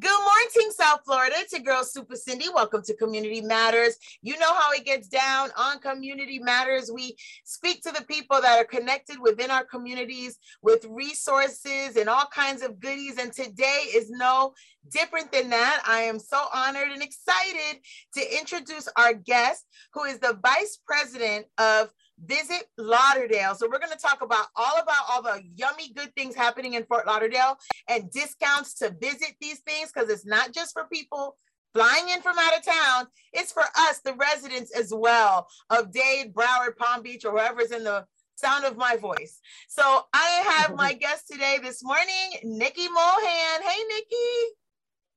[0.00, 1.34] Good morning, South Florida.
[1.38, 2.46] It's your girl, Super Cindy.
[2.54, 3.96] Welcome to Community Matters.
[4.22, 6.90] You know how it gets down on Community Matters.
[6.90, 12.24] We speak to the people that are connected within our communities with resources and all
[12.32, 13.18] kinds of goodies.
[13.18, 14.54] And today is no
[14.90, 15.82] different than that.
[15.86, 17.82] I am so honored and excited
[18.14, 21.90] to introduce our guest, who is the Vice President of
[22.24, 23.54] visit Lauderdale.
[23.54, 26.84] So we're going to talk about all about all the yummy good things happening in
[26.84, 27.56] Fort Lauderdale
[27.88, 31.36] and discounts to visit these things because it's not just for people
[31.74, 33.06] flying in from out of town.
[33.32, 37.84] It's for us, the residents as well of Dade, Broward, Palm Beach, or whoever's in
[37.84, 38.04] the
[38.36, 39.40] sound of my voice.
[39.68, 42.06] So I have my guest today this morning,
[42.44, 43.62] Neki Mohan.
[43.62, 44.44] Hey, Neki.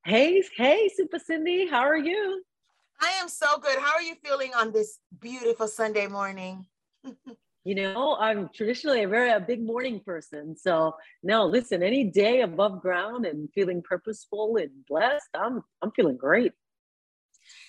[0.05, 1.67] Hey, hey, Super Cindy.
[1.67, 2.43] How are you?
[3.01, 3.79] I am so good.
[3.79, 6.65] How are you feeling on this beautiful Sunday morning?
[7.63, 10.55] you know, I'm traditionally a very a big morning person.
[10.55, 16.17] So no, listen, any day above ground and feeling purposeful and blessed, I'm I'm feeling
[16.17, 16.53] great.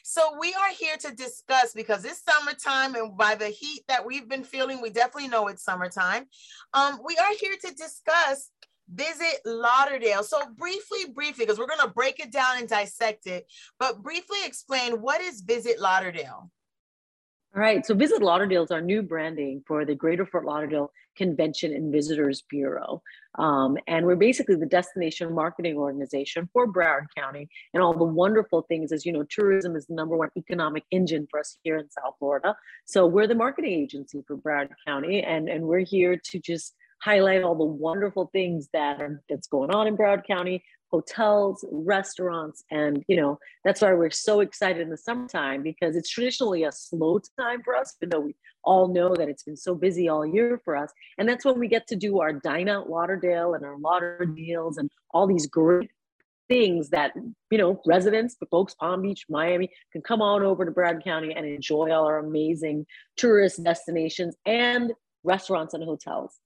[0.05, 4.29] So we are here to discuss because it's summertime, and by the heat that we've
[4.29, 6.27] been feeling, we definitely know it's summertime.
[6.73, 8.51] Um, we are here to discuss
[8.93, 10.23] Visit Lauderdale.
[10.23, 13.47] So briefly, briefly, because we're going to break it down and dissect it,
[13.79, 16.51] but briefly explain what is Visit Lauderdale.
[17.55, 17.87] All right.
[17.87, 22.43] So Visit Lauderdale is our new branding for the Greater Fort Lauderdale Convention and Visitors
[22.51, 23.01] Bureau.
[23.39, 28.63] Um, and we're basically the destination marketing organization for Broward County and all the wonderful
[28.63, 28.91] things.
[28.91, 32.15] As you know, tourism is the number one economic engine for us here in South
[32.19, 32.57] Florida.
[32.87, 37.45] So we're the marketing agency for Broward County, and, and we're here to just highlight
[37.45, 43.05] all the wonderful things that are that's going on in Broward County, hotels, restaurants, and
[43.09, 47.19] you know that's why we're so excited in the summertime because it's traditionally a slow
[47.37, 50.61] time for us, even though we all know that it's been so busy all year
[50.65, 50.93] for us.
[51.19, 54.79] And that's when we get to do our dine out Lauderdale and our Lauder deals
[54.79, 55.91] and all these great
[56.49, 57.13] things that
[57.51, 61.35] you know residents, the folks, Palm Beach, Miami, can come on over to Broward County
[61.35, 64.93] and enjoy all our amazing tourist destinations and
[65.25, 66.39] restaurants and hotels.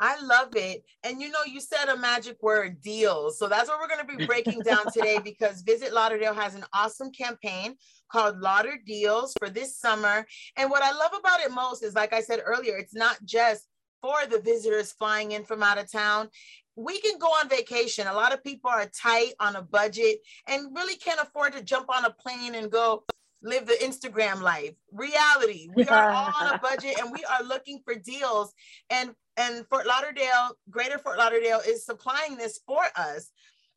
[0.00, 0.84] I love it.
[1.02, 3.38] And you know, you said a magic word deals.
[3.38, 6.64] So that's what we're going to be breaking down today because Visit Lauderdale has an
[6.72, 7.74] awesome campaign
[8.10, 10.26] called Lauder Deals for this summer.
[10.56, 13.66] And what I love about it most is, like I said earlier, it's not just
[14.00, 16.28] for the visitors flying in from out of town.
[16.76, 18.06] We can go on vacation.
[18.06, 21.88] A lot of people are tight on a budget and really can't afford to jump
[21.90, 23.02] on a plane and go
[23.42, 24.74] live the Instagram life.
[24.92, 28.52] Reality, we are all on a budget and we are looking for deals.
[28.90, 33.30] And and Fort Lauderdale, Greater Fort Lauderdale is supplying this for us.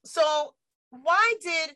[0.03, 0.55] So
[0.89, 1.75] why did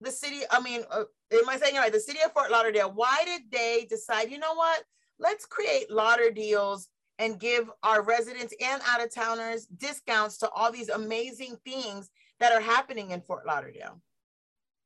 [0.00, 1.92] the city, I mean, uh, am I saying it right?
[1.92, 4.84] The city of Fort Lauderdale, why did they decide, you know what,
[5.18, 10.70] let's create Lauder deals and give our residents and out of towners discounts to all
[10.70, 14.00] these amazing things that are happening in Fort Lauderdale?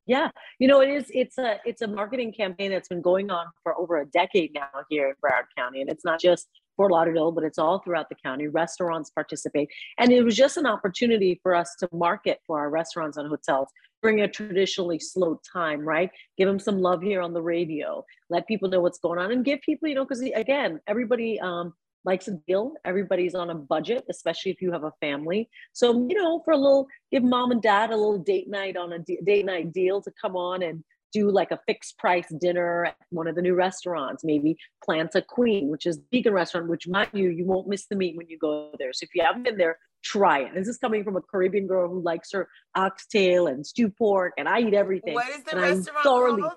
[0.09, 1.05] Yeah, you know, it is.
[1.13, 4.67] It's a it's a marketing campaign that's been going on for over a decade now
[4.89, 8.15] here in Broward County, and it's not just Fort Lauderdale, but it's all throughout the
[8.15, 8.47] county.
[8.47, 13.17] Restaurants participate, and it was just an opportunity for us to market for our restaurants
[13.17, 13.69] and hotels
[14.01, 16.09] during a traditionally slow time, right?
[16.39, 18.03] Give them some love here on the radio.
[18.31, 21.75] Let people know what's going on, and give people, you know, because again, everybody um,
[22.05, 22.73] likes a deal.
[22.85, 25.49] Everybody's on a budget, especially if you have a family.
[25.73, 28.93] So, you know, for a little, give mom and dad a little date night on
[28.93, 32.85] a d- date night deal to come on and do like a fixed price dinner
[32.85, 34.57] at one of the new restaurants, maybe
[34.87, 38.27] Planta Queen, which is vegan restaurant, which mind you, you won't miss the meat when
[38.27, 38.93] you go there.
[38.93, 40.53] So if you haven't been there, try it.
[40.53, 44.47] This is coming from a Caribbean girl who likes her oxtail and stew pork, and
[44.47, 45.15] I eat everything.
[45.15, 46.53] What is the and restaurant called?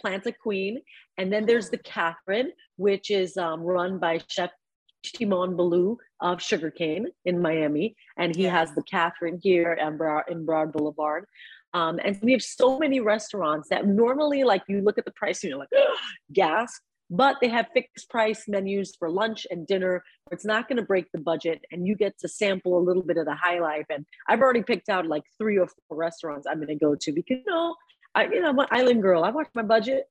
[0.00, 0.80] Plant, a Queen.
[1.18, 4.50] And then there's the Katherine, which is um, run by Chef
[5.04, 7.96] Timon Balloo of Sugarcane in Miami.
[8.16, 11.26] And he has the Katherine here in Broad, in Broward Boulevard.
[11.74, 15.42] Um, and we have so many restaurants that normally, like you look at the price
[15.42, 15.68] and you're like,
[16.32, 20.02] gas, but they have fixed price menus for lunch and dinner.
[20.32, 23.16] It's not going to break the budget, and you get to sample a little bit
[23.16, 23.86] of the high life.
[23.90, 27.12] And I've already picked out like three or four restaurants I'm going to go to
[27.12, 27.76] because you know,
[28.16, 29.22] I you know I'm an island girl.
[29.22, 30.04] I watch my budget,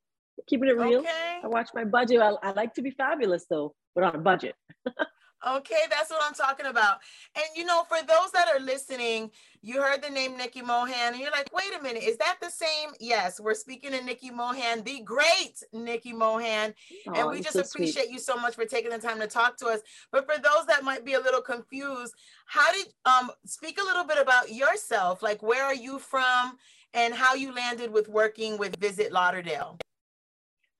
[0.46, 1.00] keeping it real.
[1.00, 1.40] Okay.
[1.42, 2.20] I watch my budget.
[2.20, 4.54] I, I like to be fabulous though, but on a budget.
[5.46, 6.98] Okay, that's what I'm talking about.
[7.34, 9.30] And you know, for those that are listening,
[9.60, 12.48] you heard the name Neki Mohan, and you're like, wait a minute, is that the
[12.48, 12.90] same?
[13.00, 16.74] Yes, we're speaking to Neki Mohan, the great Neki Mohan.
[17.08, 18.12] Oh, and we just so appreciate sweet.
[18.12, 19.80] you so much for taking the time to talk to us.
[20.10, 22.14] But for those that might be a little confused,
[22.46, 25.22] how did um speak a little bit about yourself?
[25.22, 26.56] Like where are you from
[26.94, 29.78] and how you landed with working with Visit Lauderdale?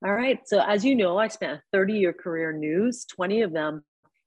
[0.04, 0.38] All right.
[0.46, 3.84] So as you know, I spent a 30 year career news, 20 of them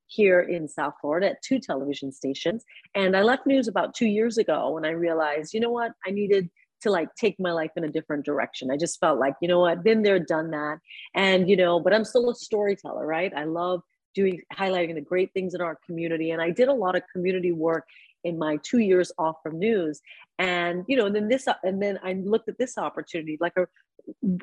[0.10, 2.66] here in South Florida at two television stations.
[2.96, 6.12] And I left news about two years ago when I realized, you know what, I
[6.12, 6.50] needed
[6.82, 8.72] to like take my life in a different direction.
[8.72, 10.80] I just felt like, you know what, been there, done that.
[11.14, 13.32] And, you know, but I'm still a storyteller, right?
[13.36, 13.82] I love
[14.16, 16.32] doing highlighting the great things in our community.
[16.32, 17.86] And I did a lot of community work
[18.24, 20.02] in my two years off from news
[20.40, 23.66] and you know and then this and then i looked at this opportunity like a,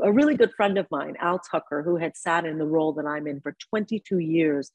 [0.02, 3.06] a really good friend of mine al tucker who had sat in the role that
[3.06, 4.70] i'm in for 22 years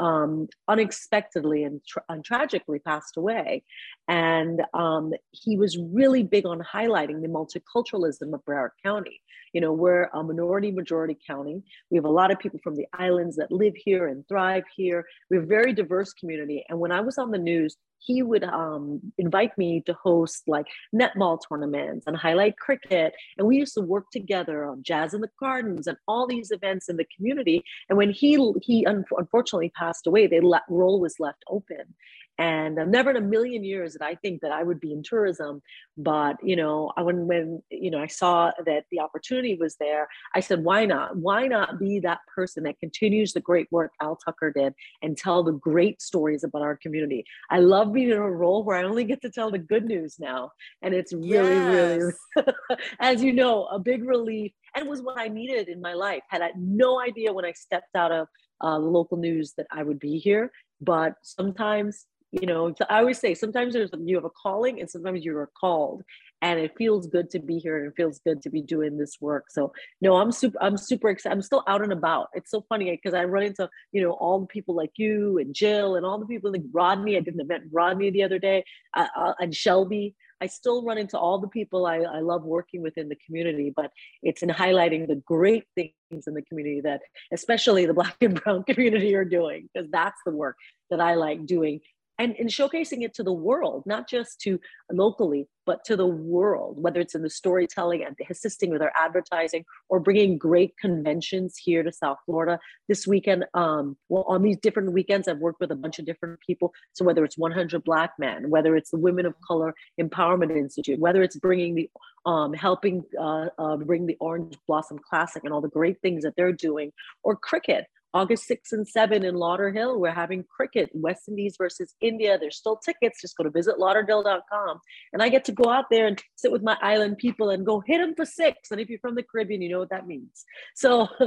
[0.00, 3.62] um, unexpectedly and, tra- and, tragically passed away.
[4.08, 9.20] And um, he was really big on highlighting the multiculturalism of broward county.
[9.52, 11.62] You know we're a minority majority county.
[11.90, 15.06] We have a lot of people from the islands that live here and thrive here.
[15.30, 16.64] We're a very diverse community.
[16.68, 20.66] And when i was on the news he would um, invite me to host like
[20.94, 23.14] netball tournaments and highlight cricket.
[23.38, 26.88] And we used to work together on Jazz in the Gardens and all these events
[26.88, 27.62] in the community.
[27.88, 31.94] And when he he un- unfortunately passed away, the le- role was left open.
[32.38, 35.02] And uh, never in a million years did I think that I would be in
[35.02, 35.62] tourism.
[35.96, 40.08] But you know, I, when when you know I saw that the opportunity was there,
[40.34, 41.16] I said, why not?
[41.16, 45.44] Why not be that person that continues the great work Al Tucker did and tell
[45.44, 47.24] the great stories about our community?
[47.50, 50.16] I love being in a role where I only get to tell the good news
[50.18, 50.50] now,
[50.82, 52.12] and it's really, yes.
[52.36, 52.52] really,
[53.00, 56.22] as you know, a big relief and was what I needed in my life.
[56.28, 58.26] Had I no idea when I stepped out of
[58.62, 60.50] uh, local news that I would be here,
[60.80, 62.06] but sometimes
[62.40, 66.02] you know i always say sometimes there's you have a calling and sometimes you're called
[66.44, 69.16] and it feels good to be here and it feels good to be doing this
[69.18, 69.46] work.
[69.48, 69.72] So
[70.02, 72.28] no i'm super i'm super excited i'm still out and about.
[72.34, 75.54] It's so funny because i run into you know all the people like you and
[75.54, 77.16] jill and all the people like rodney.
[77.16, 78.64] I did an event rodney the other day
[78.94, 80.14] uh, uh, and shelby.
[80.42, 83.72] I still run into all the people I, I love working with in the community,
[83.74, 83.90] but
[84.22, 87.00] it's in highlighting the great things in the community that
[87.32, 90.56] especially the black and brown community are doing, because that's the work
[90.90, 91.80] that I like doing
[92.18, 94.60] and, and showcasing it to the world, not just to
[94.92, 99.64] locally, but to the world, whether it's in the storytelling and assisting with our advertising
[99.88, 102.60] or bringing great conventions here to South Florida.
[102.88, 106.38] This weekend, um, well, on these different weekends, I've worked with a bunch of different
[106.46, 106.72] people.
[106.92, 111.22] So whether it's 100 Black Men, whether it's the Women of Color Empowerment Institute, whether
[111.22, 111.90] it's bringing the,
[112.26, 116.34] um, helping uh, uh, bring the Orange Blossom Classic and all the great things that
[116.36, 121.56] they're doing, or cricket, August 6 and 7 in Lauderhill, we're having cricket, West Indies
[121.58, 122.38] versus India.
[122.38, 123.20] There's still tickets.
[123.20, 124.80] Just go to visitlauderdale.com.
[125.12, 127.82] And I get to go out there and sit with my island people and go
[127.84, 128.70] hit them for six.
[128.70, 130.44] And if you're from the Caribbean, you know what that means.
[130.76, 131.08] So,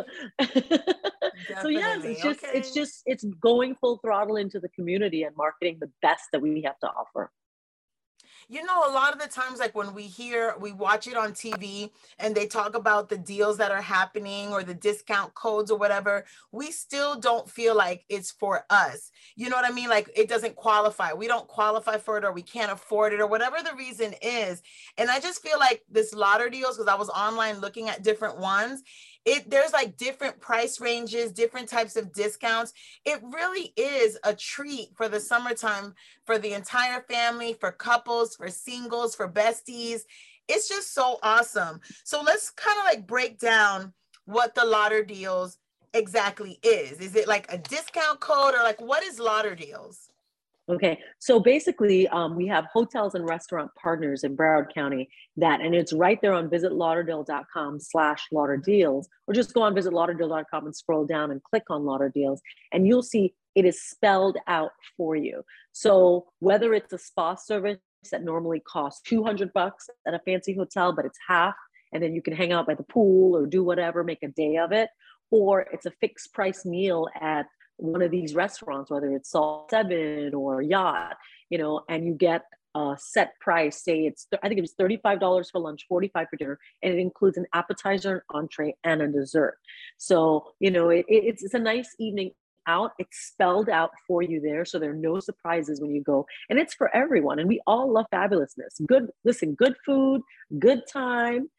[1.62, 2.58] so yes, it's just, okay.
[2.58, 6.62] it's just, it's going full throttle into the community and marketing the best that we
[6.62, 7.32] have to offer
[8.50, 11.34] you know, a lot of the times, like when we hear, we watch it on
[11.34, 15.78] TV and they talk about the deals that are happening or the discount codes or
[15.78, 19.12] whatever, we still don't feel like it's for us.
[19.36, 19.90] You know what I mean?
[19.90, 21.12] Like it doesn't qualify.
[21.12, 24.62] We don't qualify for it or we can't afford it or whatever the reason is.
[24.98, 28.82] And I just feel like this LauderDeals, because I was online looking at different ones,
[29.28, 32.74] it there's like different price ranges different types of discounts.
[33.06, 35.94] It really is a treat for the summertime
[36.26, 40.02] for the entire family for couples for singles for besties.
[40.48, 41.82] It's just so awesome.
[42.06, 43.94] So let's kind of like break down
[44.24, 45.58] what the Lauderdeals
[45.94, 47.00] exactly is.
[47.00, 50.08] Is it like a discount code or like what is Lauderdeals
[50.70, 55.74] Okay, so basically, um, we have hotels and restaurant partners in Broward County that, and
[55.74, 61.32] it's right there on visitlauderdale.com slash lauderdeals, or just go on visitlauderdale.com and scroll down
[61.32, 62.40] and click on Lauderdeals,
[62.74, 65.42] and you'll see it is spelled out for you.
[65.72, 67.80] So whether it's a spa service
[68.12, 71.56] that normally costs 200 bucks at a fancy hotel, but it's half,
[71.94, 74.58] and then you can hang out by the pool or do whatever, make a day
[74.58, 74.90] of it,
[75.32, 77.46] or it's a fixed price meal at
[77.78, 81.16] one of these restaurants, whether it's Salt Seven or Yacht,
[81.50, 82.44] you know, and you get
[82.76, 83.84] a set price.
[83.84, 86.60] Say it's I think it was thirty five dollars for lunch, forty five for dinner,
[86.84, 89.58] and it includes an appetizer, an entree, and a dessert.
[89.98, 92.32] So you know, it, it's it's a nice evening
[92.68, 92.92] out.
[93.00, 96.60] It's spelled out for you there, so there are no surprises when you go, and
[96.60, 97.40] it's for everyone.
[97.40, 98.86] And we all love fabulousness.
[98.86, 100.22] Good, listen, good food,
[100.60, 101.50] good time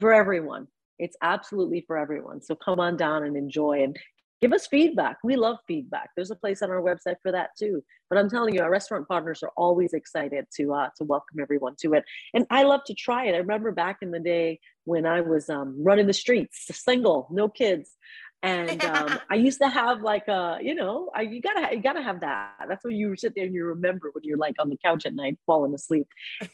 [0.00, 0.68] for everyone
[0.98, 2.40] it's absolutely for everyone.
[2.42, 3.82] So come on down and enjoy.
[3.82, 3.96] And
[4.40, 5.18] give us feedback.
[5.24, 6.10] We love feedback.
[6.16, 7.82] There's a place on our website for that too.
[8.10, 11.74] But I'm telling you, our restaurant partners are always excited to uh, to welcome everyone
[11.80, 12.04] to it.
[12.34, 13.34] And I love to try it.
[13.34, 17.48] I remember back in the day when I was um, running the streets, single, no
[17.48, 17.96] kids.
[18.44, 22.02] And um, I used to have like a, you know, I, you gotta you gotta
[22.02, 22.66] have that.
[22.68, 25.14] That's when you sit there and you remember when you're like on the couch at
[25.14, 26.06] night falling asleep.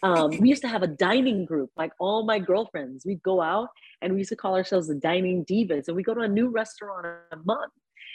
[0.02, 3.04] Um, we used to have a dining group, like all my girlfriends.
[3.04, 3.68] We'd go out
[4.00, 6.48] and we used to call ourselves the dining divas, and we go to a new
[6.48, 7.72] restaurant a month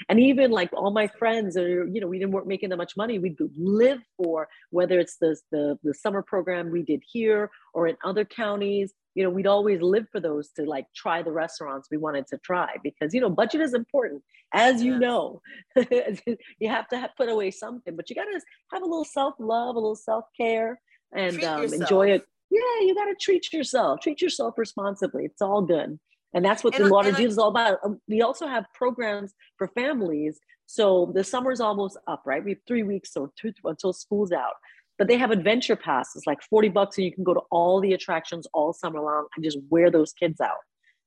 [0.10, 2.98] And even like all my friends, or you know, we didn't work making that much
[2.98, 3.20] money.
[3.20, 7.98] We'd live for whether it's the the the summer program we did here or in
[8.04, 8.94] other counties.
[9.14, 12.38] You know, we'd always live for those to like try the restaurants we wanted to
[12.40, 14.22] try because you know budget is important,
[14.54, 15.42] as you know.
[15.76, 18.40] you have to have, put away something, but you got to
[18.74, 20.80] have a little self love, a little self care,
[21.16, 22.26] and um, enjoy it.
[22.52, 24.02] Yeah, you got to treat yourself.
[24.02, 25.26] Treat yourself responsibly.
[25.26, 26.00] It's all good.
[26.36, 27.80] And that's what and, the Lauder Deal is all about.
[27.84, 30.38] Um, we also have programs for families.
[30.66, 32.44] So the summer's almost up, right?
[32.44, 34.54] We have three weeks or two until school's out.
[34.98, 37.94] But they have adventure passes, like 40 bucks, and you can go to all the
[37.94, 40.58] attractions all summer long and just wear those kids out.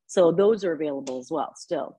[0.07, 1.99] So those are available as well, still.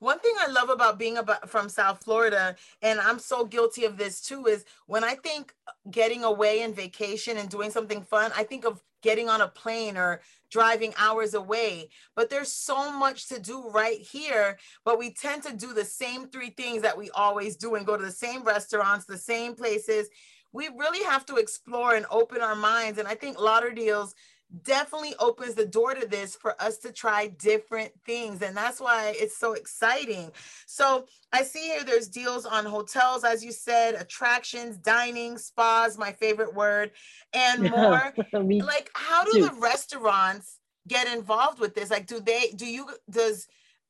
[0.00, 3.98] One thing I love about being about from South Florida, and I'm so guilty of
[3.98, 5.54] this too, is when I think
[5.90, 9.98] getting away and vacation and doing something fun, I think of getting on a plane
[9.98, 11.90] or driving hours away.
[12.16, 14.58] But there's so much to do right here.
[14.86, 17.96] But we tend to do the same three things that we always do and go
[17.98, 20.08] to the same restaurants, the same places.
[20.52, 22.98] We really have to explore and open our minds.
[22.98, 24.14] And I think LauderDeals
[24.62, 28.42] definitely opens the door to this for us to try different things.
[28.42, 30.32] And that's why it's so exciting.
[30.66, 36.12] So I see here there's deals on hotels, as you said, attractions, dining, spas, my
[36.12, 36.90] favorite word,
[37.32, 38.12] and more.
[38.32, 41.90] like, how do the restaurants get involved with this?
[41.90, 43.46] Like, do they, do you, does,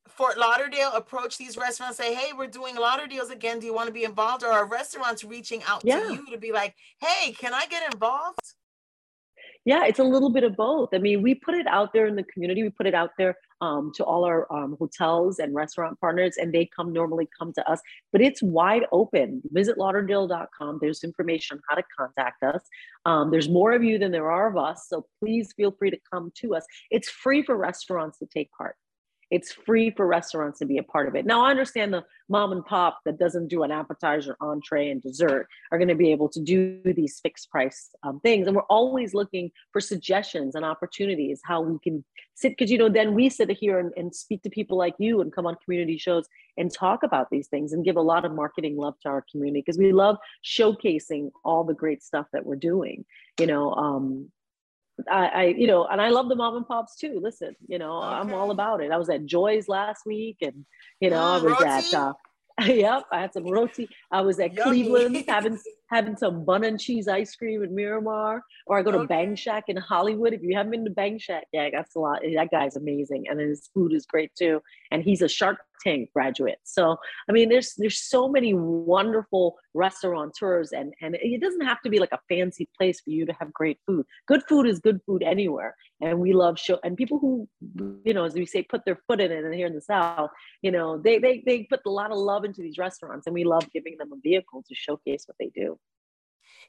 [0.07, 3.59] Fort Lauderdale approach these restaurants, say, "Hey, we're doing LauderDeals again.
[3.59, 6.01] Do you want to be involved?" Or are restaurants reaching out yeah.
[6.01, 8.55] to you to be like, "Hey, can I get involved?"
[9.63, 10.89] Yeah, it's a little bit of both.
[10.91, 12.63] I mean, we put it out there in the community.
[12.63, 16.51] We put it out there um, to all our um, hotels and restaurant partners, and
[16.51, 17.79] they come normally come to us.
[18.11, 19.41] But it's wide open.
[19.51, 20.79] Visit lauderdale.com.
[20.81, 22.63] There's information on how to contact us.
[23.05, 25.99] Um, there's more of you than there are of us, so please feel free to
[26.11, 26.65] come to us.
[26.89, 28.75] It's free for restaurants to take part.
[29.31, 31.25] It's free for restaurants to be a part of it.
[31.25, 35.47] Now, I understand the mom and pop that doesn't do an appetizer, entree, and dessert
[35.71, 38.45] are going to be able to do these fixed price um, things.
[38.45, 42.03] And we're always looking for suggestions and opportunities how we can
[42.35, 45.21] sit, because, you know, then we sit here and, and speak to people like you
[45.21, 48.33] and come on community shows and talk about these things and give a lot of
[48.33, 52.55] marketing love to our community because we love showcasing all the great stuff that we're
[52.55, 53.05] doing.
[53.39, 54.29] You know, um,
[55.09, 57.19] I, I, you know, and I love the mom and pops too.
[57.21, 58.07] Listen, you know, okay.
[58.07, 58.91] I'm all about it.
[58.91, 60.65] I was at Joy's last week, and
[60.99, 61.65] you know, mm, I was roti?
[61.65, 61.93] at.
[61.93, 62.13] Uh,
[62.65, 63.87] yep, I had some roti.
[64.11, 64.83] I was at Yummy.
[64.83, 65.57] Cleveland having
[65.91, 69.07] having some bun and cheese ice cream in Miramar, or I go to okay.
[69.07, 70.33] Bang Shack in Hollywood.
[70.33, 72.21] If you haven't been to Bang Shack, yeah, that's a lot.
[72.35, 74.61] That guy's amazing, and his food is great too.
[74.91, 76.59] And he's a Shark Tank graduate.
[76.63, 76.97] So
[77.29, 81.99] I mean, there's there's so many wonderful restaurateurs, and and it doesn't have to be
[81.99, 84.05] like a fancy place for you to have great food.
[84.27, 87.47] Good food is good food anywhere, and we love show and people who
[88.03, 90.29] you know as we say put their foot in it and here in the south
[90.61, 93.43] you know they they they put a lot of love into these restaurants and we
[93.43, 95.77] love giving them a vehicle to showcase what they do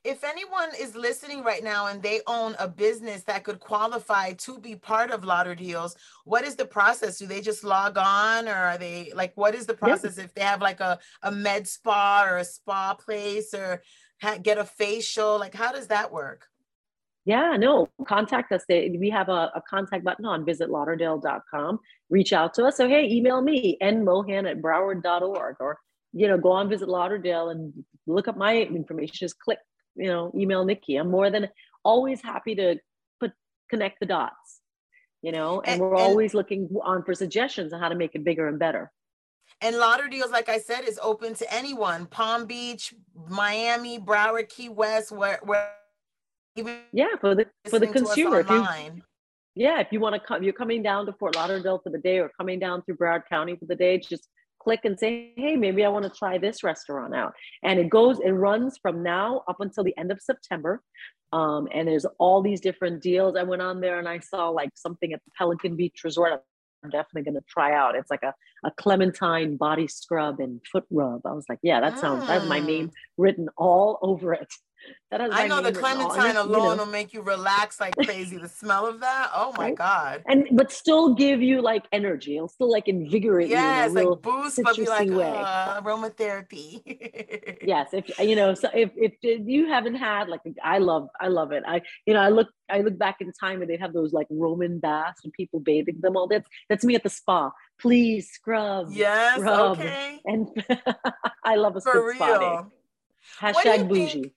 [0.04, 4.58] if anyone is listening right now and they own a business that could qualify to
[4.58, 5.94] be part of LauderDeals,
[6.24, 7.18] what is the process?
[7.18, 10.42] Do they just log on or are they like, what is the process if they
[10.42, 13.82] have like a, a med spa or a spa place or
[14.20, 15.38] ha- get a facial?
[15.38, 16.46] Like, how does that work?
[17.24, 18.64] Yeah, no, contact us.
[18.68, 21.78] We have a, a contact button on visitlauderdale.com.
[22.10, 22.76] Reach out to us.
[22.76, 25.78] So, hey, email me, nmohan at broward.org, or,
[26.12, 27.72] you know, go on Visit Lauderdale and
[28.08, 29.14] look up my information.
[29.14, 29.58] Just click,
[29.94, 30.98] you know, email Neki.
[30.98, 31.48] I'm more than
[31.84, 32.76] always happy to
[33.20, 33.32] put
[33.70, 34.60] connect the dots,
[35.22, 38.14] you know, and, and we're and, always looking on for suggestions on how to make
[38.14, 38.90] it bigger and better.
[39.60, 42.06] And LauderDeals, like I said, is open to anyone.
[42.06, 42.94] Palm Beach,
[43.28, 45.72] Miami, Broward, Key West, where, where
[46.56, 48.66] even yeah for the for the consumer if you,
[49.54, 52.18] yeah if you want to come you're coming down to fort lauderdale for the day
[52.18, 54.28] or coming down through broward county for the day just
[54.62, 58.18] click and say hey maybe i want to try this restaurant out and it goes
[58.20, 60.82] it runs from now up until the end of september
[61.32, 64.70] um, and there's all these different deals i went on there and i saw like
[64.74, 66.42] something at the pelican beach resort
[66.84, 67.94] I'm definitely going to try out.
[67.94, 71.20] It's like a, a clementine body scrub and foot rub.
[71.24, 72.26] I was like, yeah, that sounds, mm.
[72.26, 72.92] that's my name mm.
[73.16, 74.52] written all over it.
[75.12, 76.76] I know the clementine alone you know.
[76.76, 78.38] will make you relax like crazy.
[78.38, 79.76] the smell of that, oh my right?
[79.76, 80.22] god!
[80.26, 82.36] And but still give you like energy.
[82.36, 83.98] It'll still like invigorate yes, you.
[83.98, 87.58] Yes, like boost, but be like uh, aromatherapy.
[87.62, 91.52] yes, if you know, so if if you haven't had like I love I love
[91.52, 91.62] it.
[91.66, 94.28] I you know I look I look back in time and they have those like
[94.30, 96.26] Roman baths and people bathing them all.
[96.26, 97.50] That's that's me at the spa.
[97.78, 98.88] Please scrub.
[98.90, 99.78] Yes, scrub.
[99.78, 100.20] okay.
[100.24, 100.48] And
[101.44, 102.68] I love a For spa day.
[103.42, 104.32] Hashtag bougie.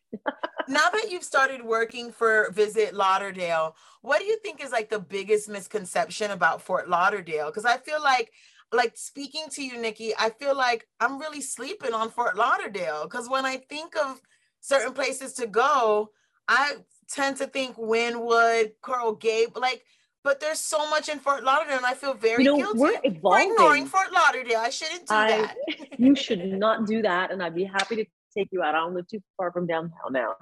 [0.68, 5.00] now that you've started working for Visit Lauderdale, what do you think is like the
[5.00, 7.48] biggest misconception about Fort Lauderdale?
[7.48, 8.32] Because I feel like
[8.72, 13.30] like speaking to you, Neki, I feel like I'm really sleeping on Fort Lauderdale because
[13.30, 14.20] when I think of
[14.60, 16.10] certain places to go,
[16.48, 19.84] I tend to think Wynwood, Coral Gate, like,
[20.24, 23.00] but there's so much in Fort Lauderdale, and I feel very you know, guilty we're
[23.04, 23.50] evolving.
[23.50, 24.58] for ignoring Fort Lauderdale.
[24.58, 25.56] I shouldn't do I, that.
[26.00, 28.06] you should not do that, and I'd be happy to
[28.38, 28.76] take you out.
[28.76, 30.36] I don't live too far from downtown now.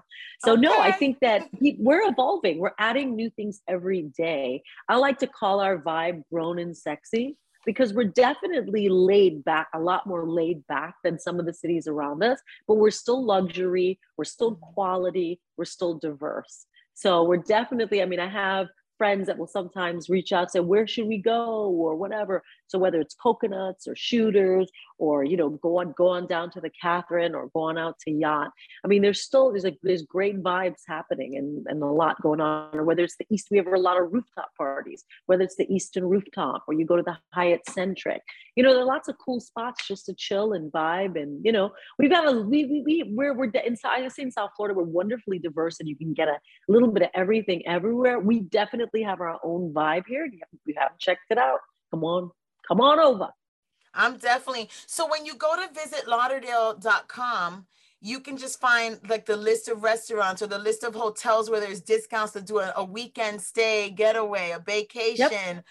[0.44, 0.62] So okay.
[0.62, 2.60] no, I think that we're evolving.
[2.60, 4.64] We're adding new things every day.
[4.90, 9.80] I like to call our vibe grown and sexy because we're definitely laid back, a
[9.80, 14.00] lot more laid back than some of the cities around us, but we're still luxury,
[14.18, 14.74] we're still mm-hmm.
[14.74, 16.66] quality, we're still diverse.
[16.94, 20.86] So we're definitely, I mean, I have friends that will sometimes reach out say where
[20.86, 25.80] should we go or whatever so whether it's coconuts or shooters or you know go
[25.80, 28.52] on go on down to the katherine or going out to yacht.
[28.84, 32.42] I mean there's still there's like there's great vibes happening and, and a lot going
[32.42, 32.70] on.
[32.74, 35.04] Or whether it's the east we have a lot of rooftop parties.
[35.26, 38.22] Whether it's the eastern rooftop or you go to the hyatt centric.
[38.56, 41.52] You know there are lots of cool spots just to chill and vibe and you
[41.52, 44.78] know we've got a we, we, we we're we're inside i say in south florida
[44.78, 48.20] we're wonderfully diverse and you can get a little bit of everything everywhere.
[48.20, 50.26] We definitely have our own vibe here.
[50.26, 50.34] If
[50.66, 51.60] you haven't checked it out.
[51.92, 52.32] Come on
[52.68, 53.30] Come on over.
[53.94, 57.68] I'm definitely so when you go to visit lauderdale.com,
[58.02, 61.60] you can just find like the list of restaurants or the list of hotels where
[61.60, 65.66] there's discounts to do a, a weekend stay, getaway, a vacation, yep.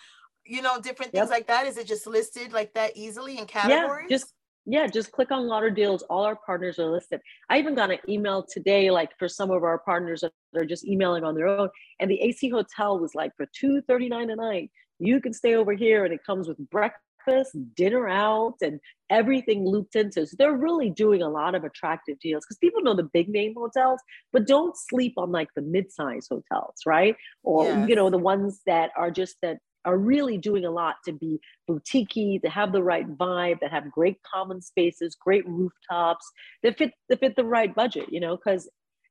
[0.47, 1.31] you know, different things yep.
[1.31, 1.67] like that.
[1.67, 4.07] Is it just listed like that easily in categories?
[4.09, 4.35] Yeah, just
[4.65, 6.03] yeah, just click on LauderDeals.
[6.09, 7.21] All our partners are listed.
[7.51, 10.87] I even got an email today, like for some of our partners that are just
[10.87, 11.69] emailing on their own,
[11.99, 14.71] and the AC Hotel was like for two thirty nine a night
[15.03, 18.81] you can stay over here and it comes with breakfast, dinner out, and
[19.11, 20.27] everything looped into.
[20.27, 23.55] So they're really doing a lot of attractive deals because people know the big name
[23.57, 24.01] hotels,
[24.33, 27.17] but don't sleep on like the mid-size hotels, right?
[27.43, 27.89] Or yes.
[27.89, 31.41] you know, the ones that are just that are really doing a lot to be
[31.69, 36.31] boutiquey, to have the right vibe, that have great common spaces, great rooftops,
[36.63, 38.71] that fit that fit the right budget, you know, because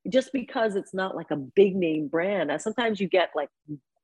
[0.10, 3.50] just because it's not like a big name brand, uh, sometimes you get like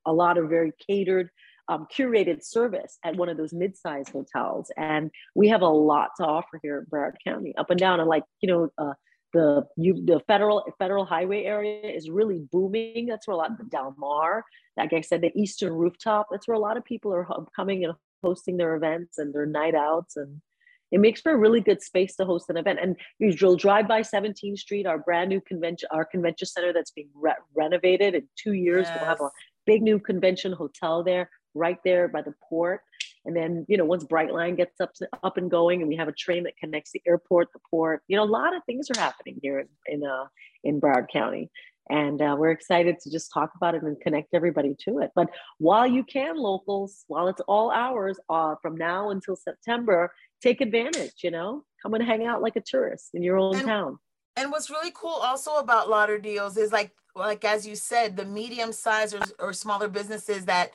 [0.06, 1.30] a lot of very catered
[1.68, 4.70] um, curated service at one of those mid-sized hotels.
[4.76, 8.00] And we have a lot to offer here at Broward County, up and down.
[8.00, 8.94] And like, you know, uh,
[9.34, 13.06] the you the federal federal highway area is really booming.
[13.06, 14.44] That's where a lot of the Del Mar,
[14.76, 16.28] like I said, the Eastern Rooftop.
[16.30, 17.92] That's where a lot of people are coming and
[18.22, 20.40] hosting their events and their night outs, and
[20.90, 22.78] it makes for a really good space to host an event.
[22.80, 27.10] And you'll drive by 17th Street, our brand new convention, our convention center that's being
[27.14, 28.86] re- renovated in two years.
[28.88, 28.96] Yes.
[28.98, 29.30] We'll have a
[29.66, 32.80] big new convention hotel there right there by the port.
[33.24, 36.08] And then, you know, once Brightline gets up to, up and going, and we have
[36.08, 38.98] a train that connects the airport, the port, you know, a lot of things are
[38.98, 40.24] happening here in in, uh,
[40.64, 41.50] in Broward County,
[41.90, 45.10] and uh, we're excited to just talk about it and connect everybody to it.
[45.14, 50.60] But while you can, locals, while it's all hours uh, from now until September, take
[50.60, 51.16] advantage.
[51.22, 53.98] You know, come and hang out like a tourist in your own and, town.
[54.36, 58.72] And what's really cool also about LauderDeals is like, like as you said, the medium
[58.72, 60.70] size or, or smaller businesses that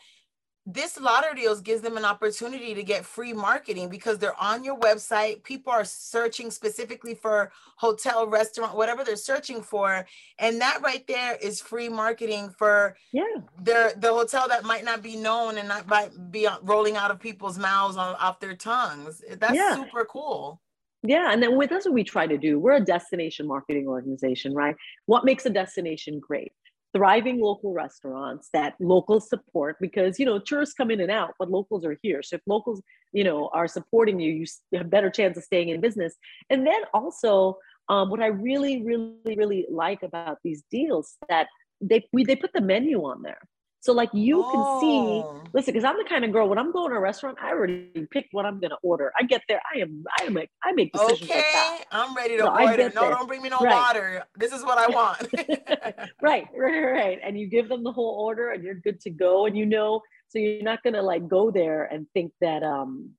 [0.65, 5.43] this LauderDeals gives them an opportunity to get free marketing because they're on your website.
[5.43, 10.06] People are searching specifically for hotel, restaurant, whatever they're searching for,
[10.39, 13.23] and that right there is free marketing for yeah
[13.63, 17.19] the the hotel that might not be known and not by, be rolling out of
[17.19, 19.21] people's mouths on off their tongues.
[19.38, 19.76] That's yeah.
[19.76, 20.62] super cool.
[21.06, 22.58] Yeah, and then with that's what we try to do.
[22.58, 24.76] We're a destination marketing organization, right?
[25.08, 26.54] What makes a destination great?
[26.93, 31.49] Thriving local restaurants that locals support because you know tourists come in and out but
[31.49, 32.21] locals are here.
[32.23, 35.82] So if locals you know are supporting you you have better chance of staying in
[35.82, 36.15] business.
[36.49, 37.58] And then also
[37.89, 41.47] um, what i really really really like about these deals that
[41.82, 43.39] they we, they put the menu on there
[43.84, 44.50] so like you oh.
[44.50, 45.43] can see, oh.
[45.54, 48.08] listen, because I'm the kind of girl when I'm going to a restaurant, I already
[48.12, 49.12] pick what I'm gonna order.
[49.19, 51.30] I get there, I am, I am, I make decisions.
[51.30, 52.91] Okay, like I'm ready to so order.
[52.96, 53.74] No, don't bring me no right.
[53.76, 54.24] water.
[54.38, 55.28] This is what I want.
[56.22, 57.19] right, right, right.
[57.22, 59.48] And you give them the whole order, and you're good to go.
[59.48, 63.10] And you know, so you're not gonna like go there and think that um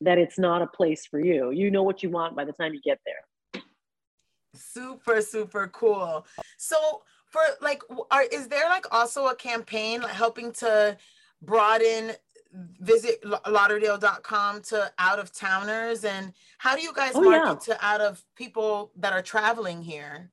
[0.00, 1.50] that it's not a place for you.
[1.50, 3.62] You know what you want by the time you get there.
[4.54, 6.26] Super, super cool.
[6.56, 7.02] So
[7.36, 10.96] for like are is there like also a campaign like helping to
[11.42, 12.12] broaden
[12.80, 17.74] visit lauderdale.com to out of towners and how do you guys oh, market yeah.
[17.74, 20.30] to out of people that are traveling here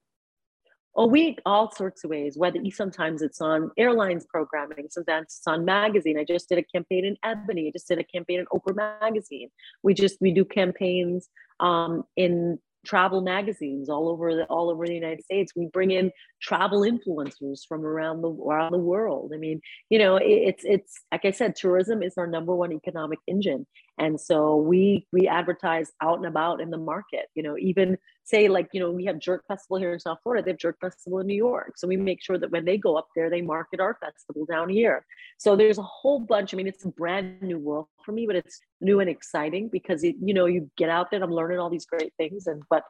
[0.95, 2.37] Oh, we all sorts of ways.
[2.37, 6.19] Whether sometimes it's on airlines programming, sometimes it's on magazine.
[6.19, 7.67] I just did a campaign in Ebony.
[7.67, 9.49] I just did a campaign in Oprah magazine.
[9.81, 14.93] We just we do campaigns um, in travel magazines all over the all over the
[14.93, 15.53] United States.
[15.55, 19.31] We bring in travel influencers from around the around the world.
[19.33, 22.73] I mean, you know, it, it's it's like I said, tourism is our number one
[22.73, 23.65] economic engine,
[23.97, 27.27] and so we we advertise out and about in the market.
[27.35, 30.43] You know, even say like you know we have Jerk Festival here in South Florida.
[30.43, 32.95] They have Jerk Festival in New York, so we make sure that when they go
[32.95, 35.05] up there, they market our festival down here.
[35.37, 36.53] So there's a whole bunch.
[36.53, 40.03] I mean, it's a brand new world for me, but it's new and exciting because
[40.03, 41.17] it, you know you get out there.
[41.17, 42.83] And I'm learning all these great things, and but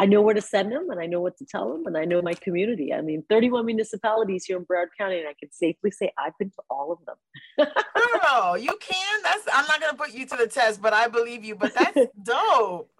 [0.00, 2.06] I know where to send them and I know what to tell them and I
[2.06, 2.94] know my community.
[2.94, 6.48] I mean, 31 municipalities here in Broward County, and I can safely say I've been
[6.52, 7.16] to all of them.
[7.58, 9.22] Girl, you can.
[9.22, 11.54] That's I'm not gonna put you to the test, but I believe you.
[11.54, 12.90] But that's dope.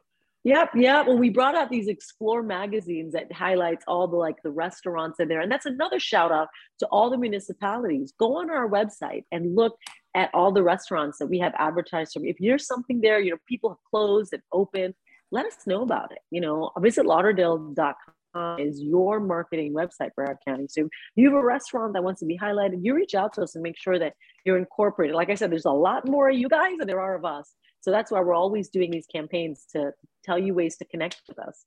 [0.45, 1.07] Yep, yep.
[1.07, 5.29] Well, we brought out these Explore magazines that highlights all the like the restaurants in
[5.29, 6.49] there, and that's another shout out
[6.81, 8.13] to all the municipalities.
[8.19, 9.75] Go on our website and look
[10.15, 12.27] at all the restaurants that we have advertised from.
[12.27, 14.95] If there's something there, you know, people have closed and opened,
[15.31, 16.19] let us know about it.
[16.31, 20.67] You know, visit lauderdale.com is your marketing website for our county.
[20.69, 23.55] So you have a restaurant that wants to be highlighted, you reach out to us
[23.55, 24.15] and make sure that
[24.45, 25.17] you're incorporated.
[25.17, 27.53] Like I said, there's a lot more of you guys than there are of us.
[27.81, 29.93] So that's why we're always doing these campaigns to
[30.25, 31.65] tell you ways to connect with us.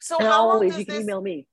[0.00, 1.46] So and how always you can this, email me.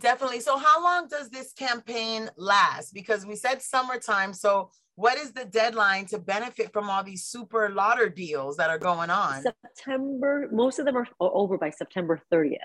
[0.00, 0.40] Definitely.
[0.40, 2.92] So how long does this campaign last?
[2.92, 4.32] Because we said summertime.
[4.32, 8.78] So what is the deadline to benefit from all these super lauder deals that are
[8.78, 9.42] going on?
[9.42, 10.48] September.
[10.50, 12.56] Most of them are over by September 30th.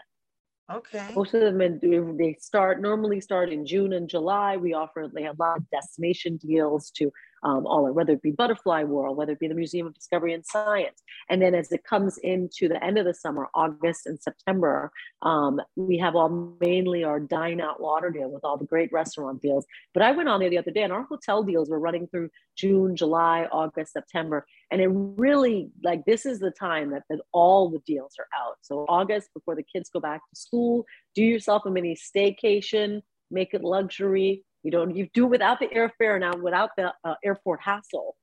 [0.71, 1.11] Okay.
[1.15, 4.57] Most of them they start normally start in June and July.
[4.57, 7.11] We offer they have a lot of destination deals to
[7.43, 10.45] um, all whether it be Butterfly World, whether it be the Museum of Discovery and
[10.45, 11.03] Science.
[11.29, 15.61] And then as it comes into the end of the summer, August and September, um,
[15.75, 19.65] we have all mainly our Dine Out Lauderdale with all the great restaurant deals.
[19.93, 22.29] But I went on there the other day and our hotel deals were running through
[22.57, 24.45] June, July, August, September.
[24.71, 28.57] And it really, like, this is the time that, that all the deals are out.
[28.61, 33.53] So August, before the kids go back to school, do yourself a mini staycation, make
[33.53, 38.15] it luxury, you don't you do without the airfare now, without the uh, airport hassle.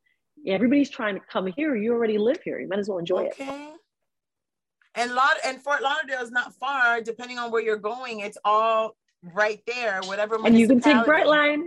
[0.45, 1.77] Everybody's trying to come here.
[1.77, 2.59] You already live here.
[2.59, 3.45] You might as well enjoy okay.
[3.45, 3.49] it.
[3.49, 3.73] Okay.
[4.97, 8.21] And lot and Fort Lauderdale is not far, depending on where you're going.
[8.21, 10.37] It's all right there, whatever.
[10.45, 11.63] And you can take Brightline.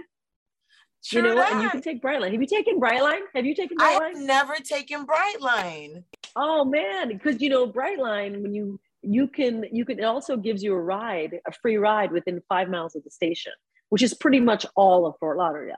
[1.01, 1.53] Sure you know what?
[1.53, 2.33] And you can take Brightline.
[2.33, 3.21] Have you taken Brightline?
[3.33, 4.01] Have you taken Brightline?
[4.01, 6.03] I've never taken Brightline.
[6.35, 10.61] Oh man, because you know Brightline, when you you can you can it also gives
[10.61, 13.53] you a ride, a free ride within five miles of the station
[13.89, 15.75] which is pretty much all of Fort Lauderdale.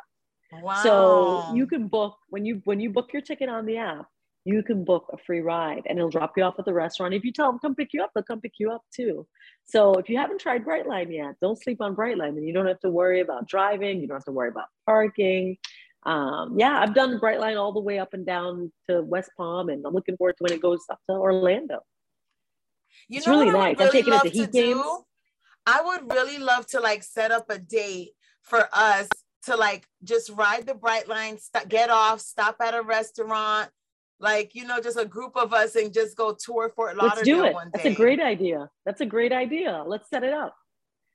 [0.51, 0.81] Wow.
[0.83, 4.05] So you can book when you when you book your ticket on the app,
[4.45, 7.13] you can book a free ride and it'll drop you off at the restaurant.
[7.13, 9.27] If you tell them come pick you up, they'll come pick you up too.
[9.65, 12.79] So if you haven't tried Brightline yet, don't sleep on Brightline and you don't have
[12.79, 15.57] to worry about driving, you don't have to worry about parking.
[16.03, 19.85] Um, yeah, I've done Brightline all the way up and down to West Palm and
[19.85, 21.81] I'm looking forward to when it goes up to Orlando.
[23.09, 23.77] You it's really nice.
[23.77, 24.81] Really I've taken it to Heat Games.
[24.81, 25.03] Do?
[25.67, 29.09] I would really love to like set up a date for us
[29.43, 33.69] to like just ride the Brightline, st- get off, stop at a restaurant,
[34.19, 37.27] like you know, just a group of us and just go tour Fort Lauderdale Let's
[37.27, 37.53] do it.
[37.53, 37.81] one day.
[37.83, 38.69] That's a great idea.
[38.85, 39.83] That's a great idea.
[39.85, 40.55] Let's set it up.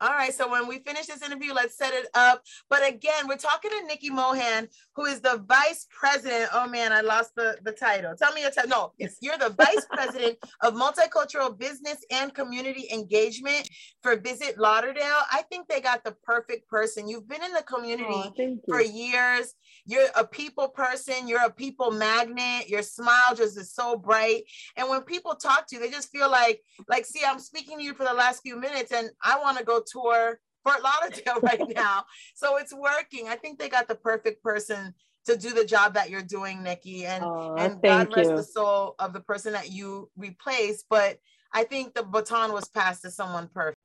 [0.03, 0.35] All right.
[0.35, 2.43] So when we finish this interview, let's set it up.
[2.69, 6.51] But again, we're talking to Neki Mohan, who is the vice president.
[6.53, 8.13] Oh man, I lost the, the title.
[8.17, 8.69] Tell me your title.
[8.69, 13.69] No, it's you're the vice president of multicultural business and community engagement
[14.03, 15.21] for Visit Lauderdale.
[15.31, 17.07] I think they got the perfect person.
[17.07, 19.55] You've been in the community oh, for years.
[19.87, 24.45] You're a people person, you're a people magnet, your smile just is so bright.
[24.77, 27.85] And when people talk to you, they just feel like, like, see, I'm speaking to
[27.85, 31.75] you for the last few minutes and I want to go tour Fort Lauderdale right
[31.75, 32.05] now.
[32.35, 33.29] so it's working.
[33.29, 34.95] I think they got the perfect person
[35.27, 37.05] to do the job that you're doing, Neki.
[37.05, 38.37] And, oh, and God rest you.
[38.37, 40.87] the soul of the person that you replaced.
[40.91, 41.19] But
[41.53, 43.79] I think the baton was passed to someone perfect.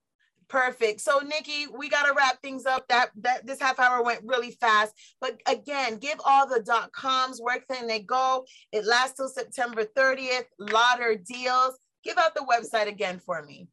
[0.49, 1.01] Perfect.
[1.01, 2.87] So Neki, we got to wrap things up.
[2.87, 4.93] That that this half hour went really fast.
[5.19, 7.39] But again, give all the dot coms.
[7.41, 8.45] Where can they go?
[8.71, 10.45] It lasts till September 30th.
[10.57, 11.77] Lauder deals.
[12.03, 13.67] Give out the website again for me.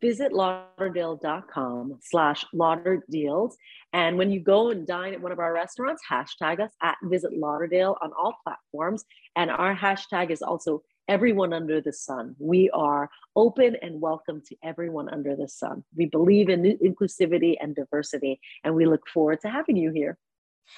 [0.00, 3.56] Visit lauderdale.com slash lauder deals.
[3.92, 7.36] And when you go and dine at one of our restaurants, hashtag us at Visit
[7.36, 9.04] Lauderdale on all platforms.
[9.36, 12.34] And our hashtag is also everyone under the sun.
[12.38, 15.84] We are open and welcome to everyone under the sun.
[15.94, 20.18] We believe in inclusivity and diversity, and we look forward to having you here.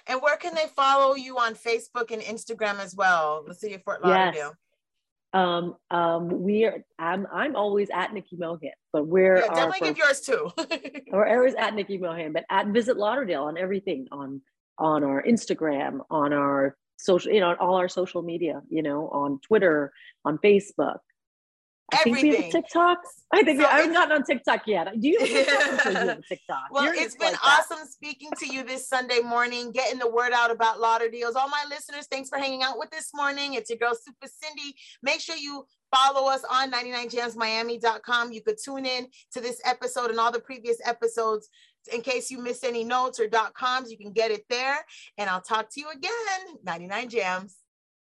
[0.07, 3.45] And where can they follow you on Facebook and Instagram as well?
[3.47, 4.35] The city of Fort Lauderdale.
[4.35, 4.55] Yes.
[5.33, 6.85] Um, um, we are.
[6.99, 7.27] I'm.
[7.33, 10.51] I'm always at Neki Mohan, but we're yeah, definitely give yours too.
[11.13, 14.41] or always at Neki Mohan, but at Visit Lauderdale on everything on
[14.79, 19.41] on our Instagram, on our social, you know, all our social media, you know, on
[19.41, 19.93] Twitter,
[20.25, 20.99] on Facebook.
[21.91, 22.21] I Everything.
[22.21, 22.99] think we have TikTok.
[23.33, 24.89] I think so we, I'm not on TikTok yet.
[25.01, 26.65] Do you have TikTok?
[26.71, 27.91] well, You're it's been like awesome that.
[27.91, 31.35] speaking to you this Sunday morning, getting the word out about LauderDeals.
[31.35, 33.55] All my listeners, thanks for hanging out with this morning.
[33.55, 34.75] It's your girl, Super Cindy.
[35.03, 38.33] Make sure you follow us on 99jamsmiami.com.
[38.33, 41.49] You could tune in to this episode and all the previous episodes
[41.93, 43.91] in case you missed any notes or dot coms.
[43.91, 44.77] You can get it there.
[45.17, 46.59] And I'll talk to you again.
[46.65, 47.57] 99 Jams.